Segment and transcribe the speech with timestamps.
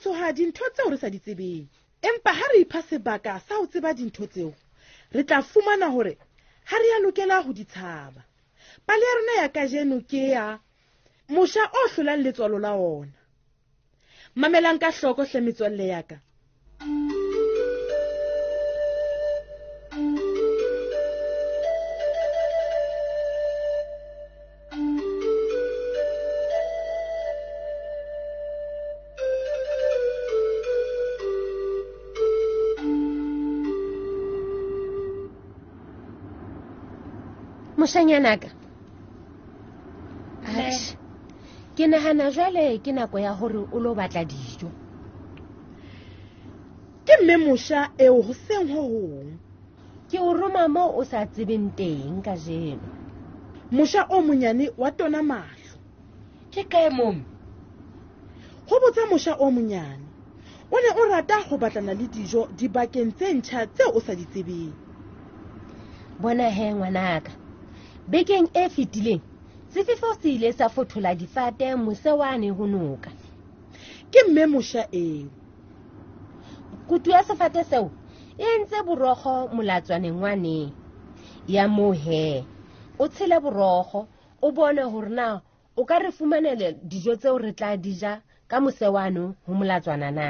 [0.00, 1.68] tsoga dintho tseo re sa di tsebeng
[2.08, 4.50] empa ha re ipha sebaka sa ho tseba dintho tseo
[5.12, 6.14] re tla fumana hore
[6.70, 8.22] ha re ya lokela ho di tshaba
[8.86, 10.46] pale ya rona ya kajeno ke ya
[11.28, 13.18] mosha o hlolang letswalo la ona
[14.40, 16.16] mamelang ka hloko hle metswalle ya ka
[37.78, 38.48] moshanyanaka
[40.46, 40.74] ae
[41.76, 44.70] ke nagana jwale ke nako ya gore o lo batla dijo
[47.06, 49.30] ke mme mošwa eo go seng go gong
[50.10, 52.90] ke o roma mo o sa tsebeng teng ka jeno
[53.70, 55.78] mošwa o monyane wa tona matlho
[56.50, 57.24] ke kae momme
[58.68, 60.04] go botsa mošwa o monyane
[60.70, 64.26] o ne o rata go batlana le dijo dibakeng tse ntšha tse o sa di
[64.26, 64.74] tsebeng
[66.20, 67.39] bona he ngwanaka
[68.08, 69.20] bekeng e fetileng
[69.68, 73.10] sefifo se ile sa fothola difate mosewane go noka
[74.12, 75.28] ke mme moša eo
[76.88, 77.90] kutu ya sefate seo
[78.38, 80.72] e ntse borogo molatswaneng waneng
[81.48, 82.44] ya mohe
[83.02, 84.00] o tshele borogo
[84.42, 85.40] o bone gore na
[85.76, 90.26] o ka re fumanele dijo tseo re tla dija ka mosewane go molatswana na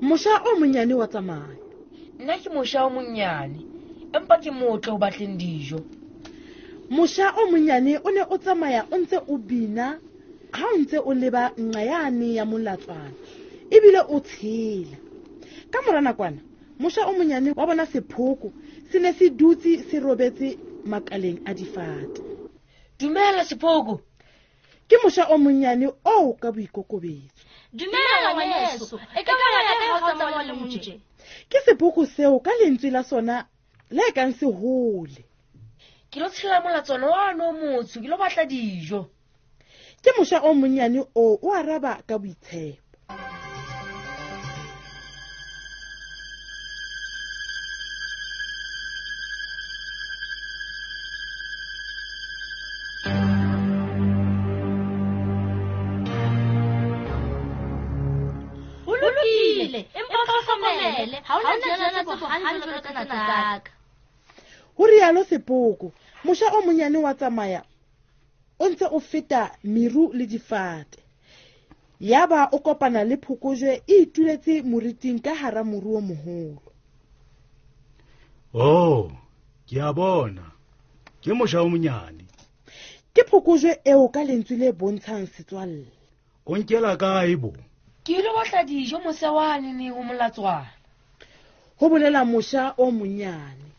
[0.00, 1.56] moša o monnyane wa tsamaya
[2.20, 3.71] nna ke moša o monnyane
[4.12, 5.80] empa ke motle o batleng dijo
[6.90, 9.98] mosha o monyane o ne o tsamaya o ntse o bina
[10.52, 13.10] ga o ntse o leba nqa yane ya molatswana
[13.76, 14.96] ebile o tshela
[15.72, 16.40] ka mora nakwana
[16.78, 18.52] mosha o monyane wa bona sephoko
[18.92, 22.20] se ne se dutse se robetse makaleng a difata
[23.00, 24.00] dumela sephoko
[24.88, 27.32] ke mosha o monyane oo ka boikokobetso
[27.72, 31.00] dumela ngwaneso e ka bana ka ha o tsamaya le motje
[31.48, 33.48] ke sepoko seo ka lentswe la sona
[33.92, 35.20] le e kang se hole
[36.10, 39.10] ke lo tshela molatswana wa no motsho ke lo batla dijo
[40.00, 42.80] ke mošwa o monnyane o o araba ka boitshepo
[59.72, 63.72] Empa ka hlokomele, ha o na jela tsebo hantle jwalo ka nataka.
[64.82, 65.92] o rialo sepoko
[66.24, 67.62] mošwa o monyane wa tsamaya
[68.62, 69.42] o ntse o feta
[69.74, 70.98] meru le difate
[72.10, 76.70] ya ba o kopana le phokojwe e ituletse moriting ka gara moruo mogolo
[78.54, 79.06] oh
[79.68, 80.50] ke a bona
[81.22, 82.24] ke mošwa o monyane
[83.14, 85.86] ke phokojwe eo ka lentswe le bontshang setswalle
[86.50, 87.52] o nkela kae bo
[88.04, 90.74] ke ile batla dijo mosewane ne o molatswana
[91.78, 93.70] go bolela mošwa o monyane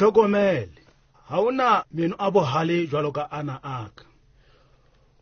[0.00, 0.70] itlhokomele
[1.30, 4.04] ga ona meno a bogale jwalo ka ana aka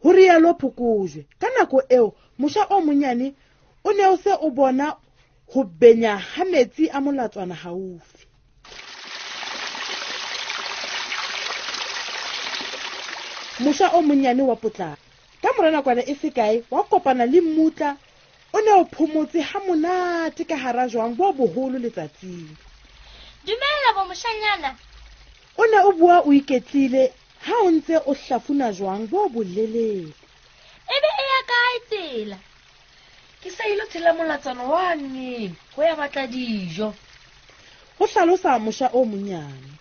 [0.03, 2.06] go rialo phokojwe ka nako eo
[2.39, 3.27] mošwa o monyane
[3.84, 4.87] o ne o se o bona
[5.53, 8.22] go benya ga metsi a molatswana gaufi
[13.62, 14.97] mošwa o monnyane wa potlana
[15.43, 17.91] ka moranakwana e se kae wa kopana le mmutla
[18.53, 22.47] o ne o phomotse ga monate ka gara jwang bo bogolo letsatsing
[23.48, 24.76] dumela ba moshanyana
[25.56, 27.12] o ne o bua o iketlile
[27.49, 30.12] ha o ntse o hlafuna jwang bo bolelele
[30.96, 32.38] ebe e ya kae tsela
[33.43, 36.93] ke sa ilo tshela molatsano wa nneng go ya batla dijo
[37.99, 39.73] go tlhalosa mošwa o monyane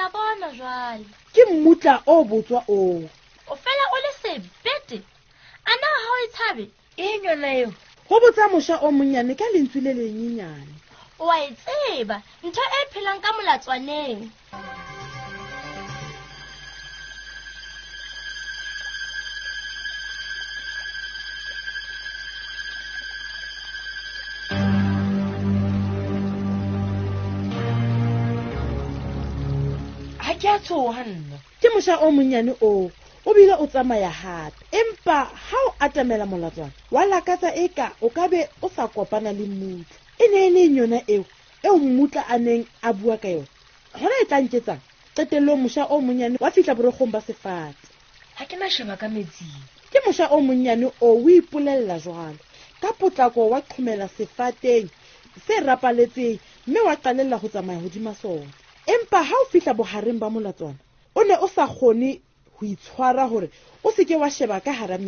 [0.00, 1.04] ke a bona jwale
[1.34, 2.98] ke mmutla o botswa oo
[3.50, 4.98] o fela o le sebete
[5.72, 6.64] ana ha o e tshabe
[7.04, 7.70] eng yona eo
[8.08, 10.74] go botsa mošwa o monnyane ka lentswe le lenyenyane
[11.22, 12.16] o a e tseba
[12.46, 14.20] ntho e phelang ka molatswaneng
[30.60, 32.86] tshohanna ke mosa o monyane oo
[33.26, 35.18] o bile o tsamaya gape empa
[35.50, 39.44] ga o atamela molatswana wa lakatsa e ka o ka be o sa kopana le
[39.50, 41.24] mmutla e ne e le yona eo
[41.66, 43.48] eo mmutla a neng a bua ka yone
[43.98, 44.82] gona e tlanketsang
[45.16, 47.86] qetelelo mosa o monyane wa fitlha boregong ba sefatshe
[48.38, 49.60] ga ke nashaba ka metsing
[49.92, 52.38] ke mosa o monnyane o o ipolelela jalo
[52.82, 54.88] ka potlako wa xhomela sefateng
[55.46, 58.48] se rapaletseng mme wa qalelela go tsamaya godima sone
[58.94, 60.82] empa ha o fihla bohareng ba molatswana
[61.14, 62.10] o ne o sa kgone
[62.54, 63.48] ho itshwara hore
[63.84, 64.98] o se wa sheba ka hara